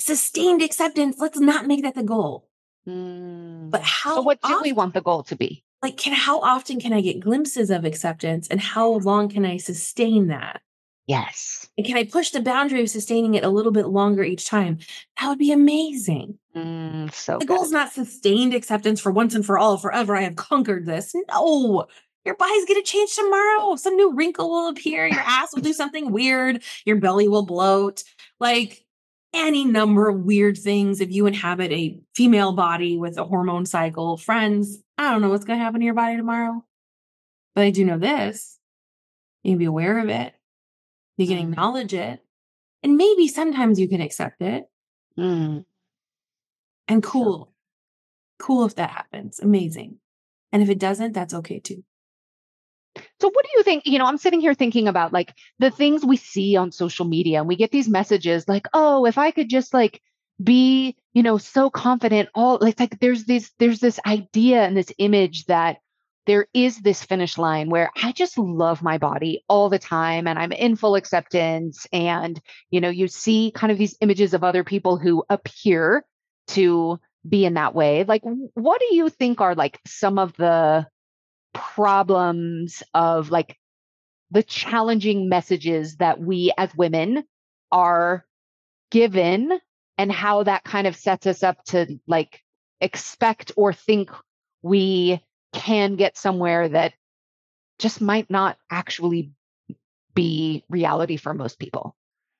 [0.00, 2.48] sustained acceptance, let's not make that the goal.
[2.88, 3.70] Mm.
[3.70, 5.64] But how So what do often, we want the goal to be?
[5.82, 9.58] like can how often can I get glimpses of acceptance and how long can I
[9.58, 10.60] sustain that?
[11.06, 11.68] Yes.
[11.78, 14.78] And can I push the boundary of sustaining it a little bit longer each time?
[15.20, 16.38] That would be amazing.
[16.56, 17.56] Mm, so The good.
[17.56, 20.16] goal is not sustained acceptance for once and for all, forever.
[20.16, 21.14] I have conquered this.
[21.30, 21.86] No,
[22.26, 23.76] your body's going to change tomorrow.
[23.76, 25.06] Some new wrinkle will appear.
[25.06, 26.62] Your ass will do something weird.
[26.84, 28.02] Your belly will bloat.
[28.40, 28.84] Like
[29.34, 31.00] any number of weird things.
[31.00, 35.44] If you inhabit a female body with a hormone cycle, friends, I don't know what's
[35.44, 36.64] going to happen to your body tomorrow.
[37.54, 38.58] But I do know this.
[39.42, 40.34] You can be aware of it.
[41.16, 41.50] You can Mm.
[41.50, 42.24] acknowledge it.
[42.82, 44.70] And maybe sometimes you can accept it.
[45.18, 45.64] Mm.
[46.86, 47.52] And cool.
[48.38, 49.40] Cool if that happens.
[49.40, 49.98] Amazing.
[50.52, 51.84] And if it doesn't, that's okay too.
[53.20, 53.86] So what do you think?
[53.86, 57.38] You know, I'm sitting here thinking about like the things we see on social media
[57.38, 60.00] and we get these messages like, oh, if I could just like
[60.42, 64.92] be, you know, so confident, all like like there's this there's this idea and this
[64.98, 65.78] image that
[66.28, 70.38] there is this finish line where I just love my body all the time and
[70.38, 71.86] I'm in full acceptance.
[71.90, 72.38] And,
[72.70, 76.04] you know, you see kind of these images of other people who appear
[76.48, 78.04] to be in that way.
[78.04, 78.20] Like,
[78.52, 80.86] what do you think are like some of the
[81.52, 83.56] problems of like
[84.30, 87.24] the challenging messages that we as women
[87.72, 88.24] are
[88.90, 89.58] given
[89.96, 92.42] and how that kind of sets us up to like
[92.80, 94.10] expect or think
[94.62, 96.92] we can get somewhere that
[97.78, 99.32] just might not actually
[100.14, 101.94] be reality for most people.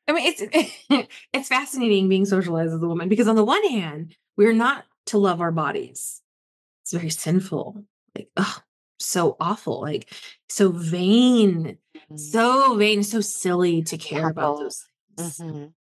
[0.06, 4.16] I mean, it's it's fascinating being socialized as a woman because on the one hand,
[4.36, 6.22] we're not to love our bodies.
[6.82, 7.84] It's very sinful.
[8.16, 8.58] Like, oh,
[8.98, 9.80] so awful.
[9.80, 10.12] Like
[10.48, 11.78] so vain.
[12.16, 14.84] So vain, so silly to care about those
[15.16, 15.38] things.
[15.38, 15.72] Mhm.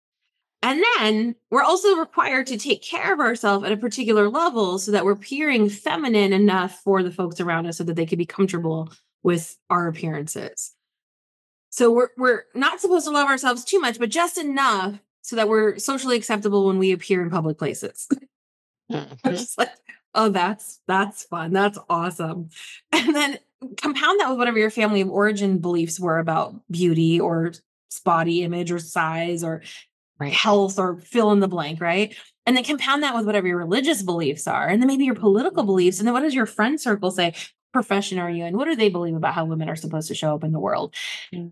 [0.64, 4.92] And then we're also required to take care of ourselves at a particular level so
[4.92, 8.26] that we're appearing feminine enough for the folks around us so that they can be
[8.26, 8.92] comfortable
[9.24, 10.74] with our appearances.
[11.70, 15.50] So we're we're not supposed to love ourselves too much, but just enough so that
[15.50, 18.08] we're socially acceptable when we appear in public places.
[18.92, 19.32] I'm Mhm.
[19.38, 19.70] just like,
[20.18, 21.54] oh, that's that's fun.
[21.54, 22.50] That's awesome.
[22.92, 23.40] And then
[23.78, 27.54] compound that with whatever your family of origin beliefs were about beauty or
[28.04, 29.64] body image or size or
[30.20, 30.34] Right.
[30.34, 32.16] health or fill in the blank, right?
[32.48, 35.64] And then compound that with whatever your religious beliefs are, and then maybe your political
[35.64, 36.00] beliefs.
[36.00, 37.36] And then what does your friend circle say?
[37.72, 38.58] Profession are you in?
[38.58, 40.96] What do they believe about how women are supposed to show up in the world?
[41.32, 41.52] Mm.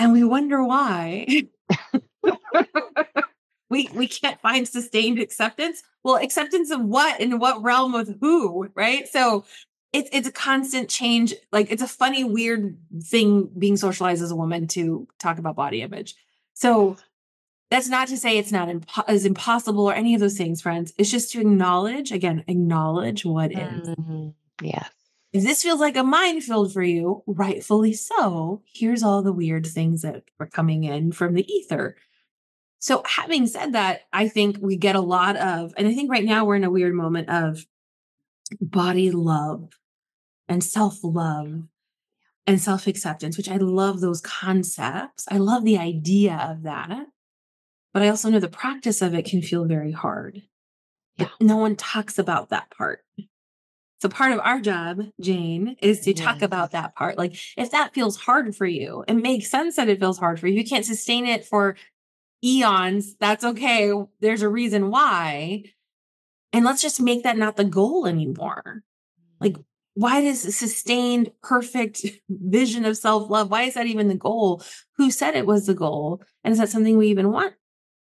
[0.00, 1.44] And we wonder why.
[3.70, 5.82] we we can't find sustained acceptance.
[6.02, 9.08] Well, acceptance of what in what realm with who, right?
[9.08, 9.44] So
[9.92, 11.34] it's it's a constant change.
[11.52, 15.82] Like it's a funny, weird thing being socialized as a woman to talk about body
[15.82, 16.14] image.
[16.54, 16.96] So
[17.70, 20.92] that's not to say it's not impo- as impossible or any of those things, friends.
[20.98, 23.88] It's just to acknowledge again, acknowledge what is.
[23.88, 24.34] Mhm.
[24.62, 24.90] Yes.
[25.32, 30.02] If this feels like a minefield for you, rightfully so, here's all the weird things
[30.02, 31.94] that are coming in from the ether.
[32.80, 36.24] So, having said that, I think we get a lot of, and I think right
[36.24, 37.66] now we're in a weird moment of
[38.60, 39.68] body love
[40.48, 41.64] and self love
[42.46, 45.26] and self acceptance, which I love those concepts.
[45.30, 47.06] I love the idea of that.
[47.92, 50.42] But I also know the practice of it can feel very hard.
[51.18, 53.04] But no one talks about that part.
[54.00, 57.18] So part of our job, Jane, is to talk about that part.
[57.18, 60.46] Like if that feels hard for you, it makes sense that it feels hard for
[60.46, 60.54] you.
[60.54, 61.76] You can't sustain it for
[62.44, 63.16] eons.
[63.16, 63.92] That's okay.
[64.20, 65.64] There's a reason why.
[66.52, 68.82] And let's just make that not the goal anymore.
[69.40, 69.56] Like,
[69.94, 73.50] why does sustained, perfect vision of self love?
[73.50, 74.62] Why is that even the goal?
[74.96, 76.22] Who said it was the goal?
[76.44, 77.54] And is that something we even want?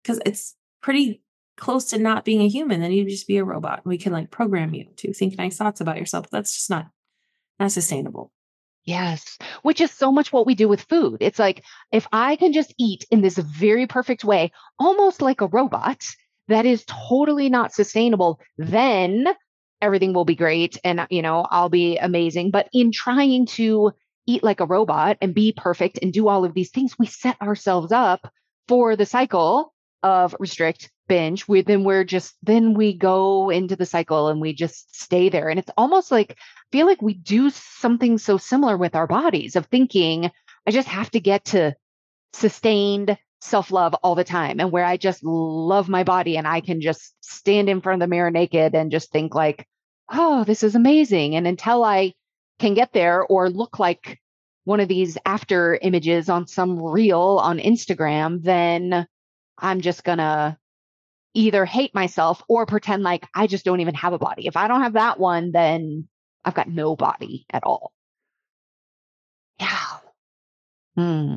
[0.02, 1.22] Because it's pretty
[1.56, 2.80] close to not being a human.
[2.80, 3.82] Then you'd just be a robot.
[3.84, 6.30] We can like program you to think nice thoughts about yourself.
[6.30, 6.86] That's just not
[7.60, 8.32] not sustainable.
[8.84, 11.18] Yes, which is so much what we do with food.
[11.20, 15.46] It's like if I can just eat in this very perfect way, almost like a
[15.46, 16.04] robot,
[16.48, 19.28] that is totally not sustainable, then
[19.80, 22.50] everything will be great and you know, I'll be amazing.
[22.50, 23.92] But in trying to
[24.26, 27.40] eat like a robot and be perfect and do all of these things, we set
[27.40, 28.32] ourselves up
[28.66, 31.46] for the cycle of restrict binge.
[31.46, 35.50] We then we're just then we go into the cycle and we just stay there.
[35.50, 36.38] And it's almost like
[36.70, 40.30] feel like we do something so similar with our bodies of thinking,
[40.66, 41.76] I just have to get to
[42.32, 46.62] sustained self love all the time and where I just love my body and I
[46.62, 49.68] can just stand in front of the mirror naked and just think, like,
[50.10, 51.36] oh, this is amazing.
[51.36, 52.14] And until I
[52.58, 54.18] can get there or look like
[54.64, 59.06] one of these after images on some reel on Instagram, then
[59.58, 60.58] I'm just gonna
[61.34, 64.46] either hate myself or pretend like I just don't even have a body.
[64.46, 66.08] If I don't have that one, then
[66.44, 67.92] I've got no body at all.
[69.60, 69.98] Yeah.
[70.96, 71.34] Hmm.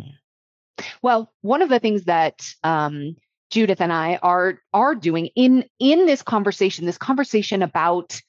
[1.02, 3.16] Well, one of the things that um,
[3.50, 8.22] Judith and I are are doing in in this conversation, this conversation about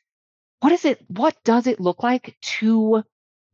[0.60, 3.02] what is it, what does it look like to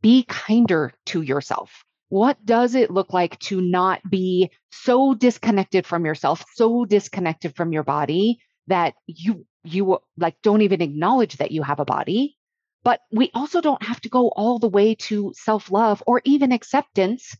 [0.01, 1.83] be kinder to yourself?
[2.13, 7.73] What does it look like to not be so disconnected from yourself, so disconnected from
[7.73, 8.37] your body
[8.67, 12.37] that you you like don't even acknowledge that you have a body?
[12.83, 17.35] But we also don't have to go all the way to self-love or even acceptance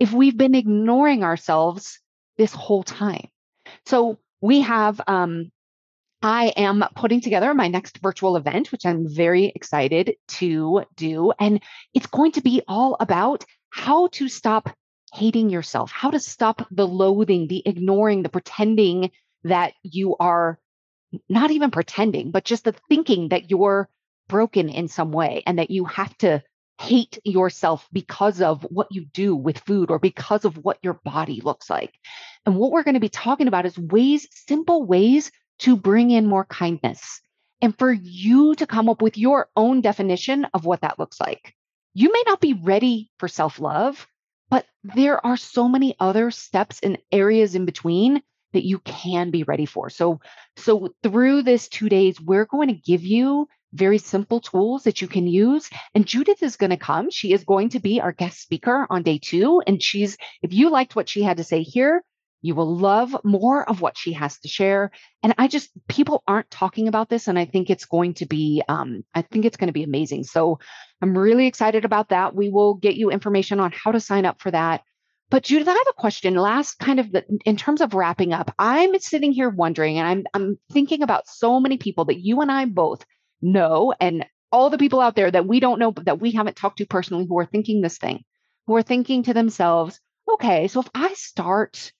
[0.00, 2.00] if we've been ignoring ourselves
[2.36, 3.28] this whole time.
[3.84, 5.52] So we have um,
[6.20, 11.32] I am putting together my next virtual event, which I'm very excited to do.
[11.38, 11.62] And
[11.94, 14.70] it's going to be all about how to stop
[15.12, 19.10] hating yourself, how to stop the loathing, the ignoring, the pretending
[19.44, 20.58] that you are
[21.28, 23.88] not even pretending, but just the thinking that you're
[24.28, 26.42] broken in some way and that you have to
[26.78, 31.40] hate yourself because of what you do with food or because of what your body
[31.40, 31.94] looks like.
[32.44, 36.26] And what we're going to be talking about is ways, simple ways to bring in
[36.26, 37.20] more kindness
[37.62, 41.54] and for you to come up with your own definition of what that looks like.
[41.98, 44.06] You may not be ready for self love,
[44.50, 48.20] but there are so many other steps and areas in between
[48.52, 49.88] that you can be ready for.
[49.88, 50.20] So,
[50.56, 55.08] so through this two days, we're going to give you very simple tools that you
[55.08, 55.70] can use.
[55.94, 57.10] And Judith is going to come.
[57.10, 59.62] She is going to be our guest speaker on day two.
[59.66, 62.04] And she's, if you liked what she had to say here,
[62.42, 64.90] you will love more of what she has to share.
[65.22, 67.28] And I just, people aren't talking about this.
[67.28, 70.24] And I think it's going to be, um, I think it's going to be amazing.
[70.24, 70.58] So
[71.02, 72.34] I'm really excited about that.
[72.34, 74.82] We will get you information on how to sign up for that.
[75.28, 76.36] But Judith, I have a question.
[76.36, 80.24] Last kind of the, in terms of wrapping up, I'm sitting here wondering, and I'm
[80.34, 83.04] I'm thinking about so many people that you and I both
[83.42, 86.78] know, and all the people out there that we don't know, that we haven't talked
[86.78, 88.22] to personally, who are thinking this thing,
[88.68, 91.90] who are thinking to themselves, okay, so if I start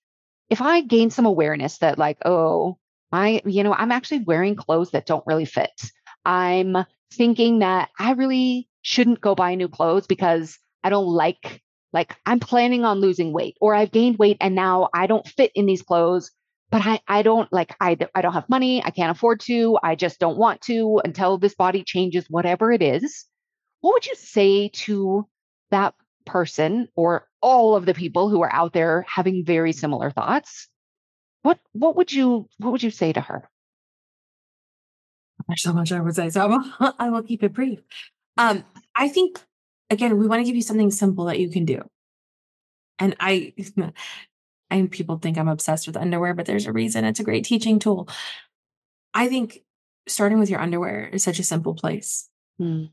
[0.48, 2.78] if I gain some awareness that, like, oh,
[3.12, 5.70] I, you know, I'm actually wearing clothes that don't really fit.
[6.24, 6.76] I'm
[7.12, 12.40] thinking that I really shouldn't go buy new clothes because I don't like, like, I'm
[12.40, 15.82] planning on losing weight or I've gained weight and now I don't fit in these
[15.82, 16.30] clothes.
[16.68, 18.82] But I, I don't like I I don't have money.
[18.84, 19.78] I can't afford to.
[19.84, 23.24] I just don't want to until this body changes, whatever it is.
[23.82, 25.28] What would you say to
[25.70, 25.94] that
[26.26, 30.68] person or all of the people who are out there having very similar thoughts
[31.46, 33.48] what what would you what would you say to her?
[35.46, 37.78] There's so much i would say so I will, I will keep it brief.
[38.36, 38.64] Um
[38.96, 39.38] i think
[39.88, 41.82] again we want to give you something simple that you can do.
[42.98, 43.54] And i
[44.70, 47.78] and people think i'm obsessed with underwear but there's a reason it's a great teaching
[47.78, 48.08] tool.
[49.14, 49.60] I think
[50.08, 52.28] starting with your underwear is such a simple place.
[52.60, 52.90] Mm.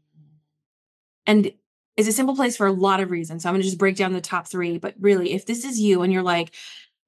[1.25, 1.53] and
[1.97, 3.43] is a simple place for a lot of reasons.
[3.43, 4.77] So I'm going to just break down the top three.
[4.77, 6.53] But really, if this is you and you're like,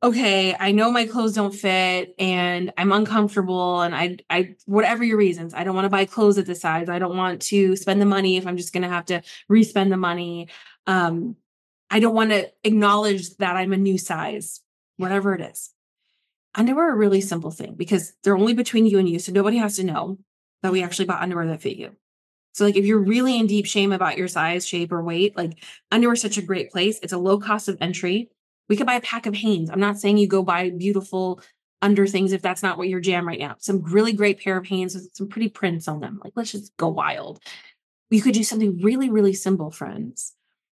[0.04, 5.18] okay, I know my clothes don't fit and I'm uncomfortable and I, I, whatever your
[5.18, 6.90] reasons, I don't want to buy clothes at this size.
[6.90, 9.92] I don't want to spend the money if I'm just going to have to respend
[9.92, 10.50] the money.
[10.86, 11.38] Um,
[11.90, 14.62] I don't want to acknowledge that I'm a new size,
[14.98, 15.72] whatever it is.
[16.54, 19.18] Underwear are a really simple thing because they're only between you and you.
[19.18, 20.20] So nobody has to know
[20.62, 21.96] that we actually bought underwear that fit you.
[22.56, 25.62] So like if you're really in deep shame about your size, shape, or weight, like
[25.92, 26.98] underwear is such a great place.
[27.04, 28.30] It's a low cost of entry.
[28.70, 29.70] We could buy a pack of Hanes.
[29.70, 31.42] I'm not saying you go buy beautiful
[31.82, 33.56] under things if that's not what your jam right now.
[33.60, 36.22] Some really great pair of Hanes with some pretty prints on them.
[36.24, 37.44] Like let's just go wild.
[38.10, 40.34] You could do something really, really simple, friends,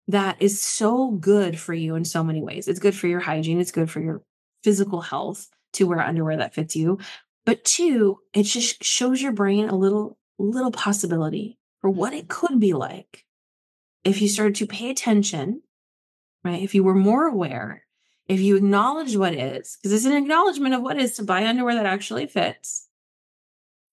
[0.09, 2.67] that is so good for you in so many ways.
[2.67, 3.61] It's good for your hygiene.
[3.61, 4.21] It's good for your
[4.65, 6.99] physical health to wear underwear that fits you.
[7.45, 12.59] But two, it just shows your brain a little, little possibility for what it could
[12.59, 13.25] be like
[14.03, 15.61] if you started to pay attention,
[16.43, 16.61] right?
[16.61, 17.85] If you were more aware,
[18.27, 21.75] if you acknowledge what is, because it's an acknowledgement of what is to buy underwear
[21.75, 22.87] that actually fits.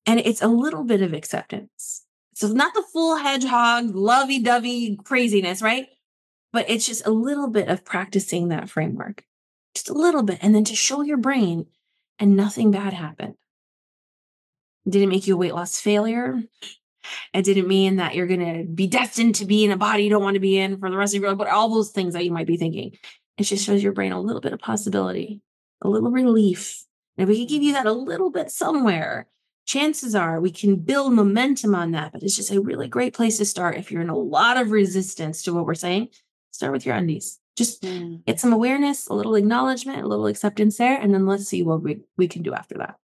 [0.04, 2.04] And it's a little bit of acceptance.
[2.34, 5.88] So it's not the full hedgehog, lovey dovey craziness, right?
[6.52, 9.24] But it's just a little bit of practicing that framework,
[9.74, 10.38] just a little bit.
[10.42, 11.66] And then to show your brain,
[12.18, 13.34] and nothing bad happened.
[14.88, 16.42] Did it make you a weight loss failure?
[17.32, 20.10] It didn't mean that you're going to be destined to be in a body you
[20.10, 22.14] don't want to be in for the rest of your life, but all those things
[22.14, 22.96] that you might be thinking.
[23.38, 25.42] It just shows your brain a little bit of possibility,
[25.82, 26.84] a little relief.
[27.16, 29.26] And if we can give you that a little bit somewhere,
[29.66, 32.12] chances are we can build momentum on that.
[32.12, 33.76] But it's just a really great place to start.
[33.76, 36.08] If you're in a lot of resistance to what we're saying,
[36.52, 37.38] start with your undies.
[37.56, 38.24] Just mm.
[38.26, 41.82] get some awareness, a little acknowledgement, a little acceptance there, and then let's see what
[41.82, 42.96] we, we can do after that.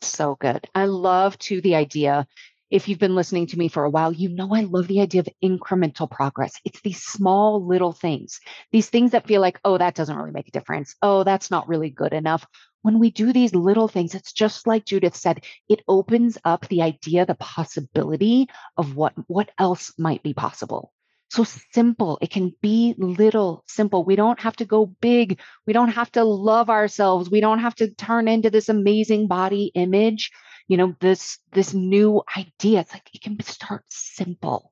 [0.00, 0.68] So good.
[0.74, 2.26] I love to the idea.
[2.70, 5.22] If you've been listening to me for a while, you know I love the idea
[5.22, 6.52] of incremental progress.
[6.64, 8.40] It's these small little things,
[8.72, 10.94] these things that feel like, oh, that doesn't really make a difference.
[11.00, 12.46] Oh, that's not really good enough.
[12.82, 16.82] When we do these little things, it's just like Judith said, it opens up the
[16.82, 20.92] idea, the possibility of what, what else might be possible
[21.30, 22.18] so simple.
[22.20, 24.04] It can be little, simple.
[24.04, 25.40] We don't have to go big.
[25.66, 27.30] We don't have to love ourselves.
[27.30, 30.30] We don't have to turn into this amazing body image.
[30.68, 32.80] You know, this this new idea.
[32.80, 34.70] It's like it can start simple.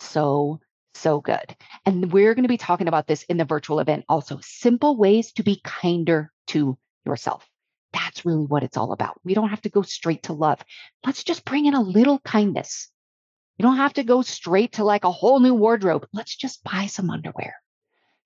[0.00, 0.60] So
[0.94, 1.56] so good.
[1.86, 4.38] And we're going to be talking about this in the virtual event also.
[4.42, 6.76] Simple ways to be kinder to
[7.06, 7.48] yourself.
[7.92, 9.20] That's really what it's all about.
[9.24, 10.60] We don't have to go straight to love.
[11.06, 12.90] Let's just bring in a little kindness
[13.58, 16.06] you don't have to go straight to like a whole new wardrobe.
[16.12, 17.56] Let's just buy some underwear.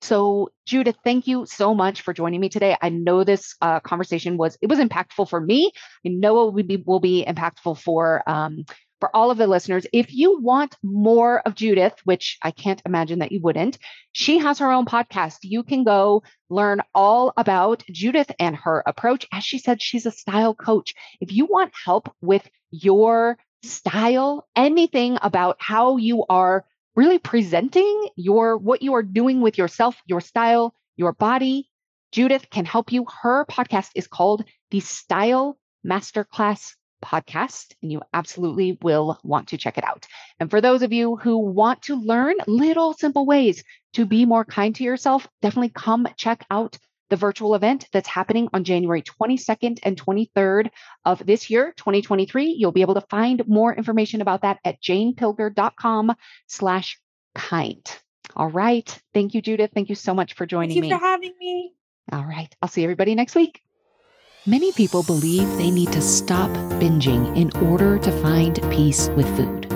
[0.03, 2.75] So, Judith, thank you so much for joining me today.
[2.81, 5.71] I know this uh, conversation was it was impactful for me.
[6.05, 8.65] I know it will be will be impactful for um,
[8.99, 9.87] for all of the listeners.
[9.93, 13.77] If you want more of Judith, which I can't imagine that you wouldn't,
[14.11, 15.37] she has her own podcast.
[15.43, 19.25] You can go learn all about Judith and her approach.
[19.31, 20.95] As she said, she's a style coach.
[21.21, 26.65] If you want help with your style, anything about how you are
[26.95, 31.69] really presenting your what you are doing with yourself, your style, your body,
[32.11, 33.05] Judith can help you.
[33.23, 39.79] Her podcast is called the Style Masterclass Podcast, and you absolutely will want to check
[39.79, 40.05] it out.
[40.39, 43.63] And for those of you who want to learn little simple ways
[43.93, 46.77] to be more kind to yourself, definitely come check out
[47.13, 50.71] the virtual event that's happening on January 22nd and 23rd
[51.05, 52.55] of this year, 2023.
[52.57, 56.15] You'll be able to find more information about that at janepilger.com
[56.47, 56.99] slash
[57.35, 57.87] kind.
[58.35, 58.99] All right.
[59.13, 59.69] Thank you, Judith.
[59.75, 60.89] Thank you so much for joining Thank you me.
[60.89, 61.73] for having me.
[62.11, 62.51] All right.
[62.63, 63.61] I'll see everybody next week.
[64.47, 66.49] Many people believe they need to stop
[66.81, 69.67] binging in order to find peace with food.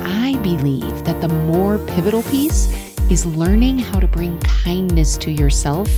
[0.00, 2.66] I believe that the more pivotal piece
[3.10, 5.88] is learning how to bring kindness to yourself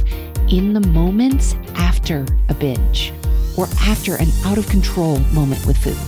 [0.51, 3.13] in the moments after a binge
[3.57, 5.99] or after an out of control moment with food.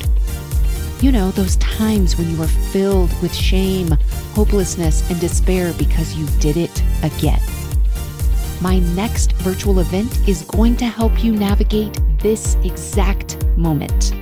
[1.02, 3.88] You know, those times when you are filled with shame,
[4.34, 7.40] hopelessness, and despair because you did it again.
[8.60, 14.14] My next virtual event is going to help you navigate this exact moment.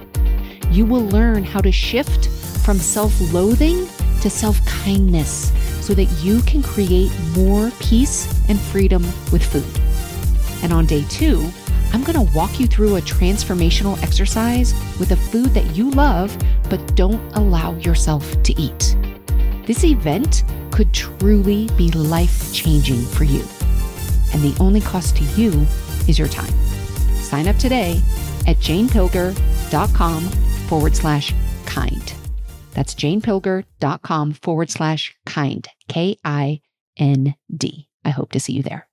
[0.70, 2.28] You will learn how to shift
[2.64, 3.88] from self loathing
[4.20, 9.02] to self kindness so that you can create more peace and freedom
[9.32, 9.87] with food.
[10.62, 11.50] And on day two,
[11.92, 16.36] I'm going to walk you through a transformational exercise with a food that you love
[16.68, 18.96] but don't allow yourself to eat.
[19.66, 23.44] This event could truly be life changing for you.
[24.32, 25.66] And the only cost to you
[26.06, 26.52] is your time.
[27.20, 28.02] Sign up today
[28.46, 30.22] at janepilger.com
[30.68, 31.34] forward slash
[31.66, 32.12] kind.
[32.74, 36.60] That's janepilger.com forward slash kind, K I
[36.96, 37.88] N D.
[38.04, 38.87] I hope to see you there.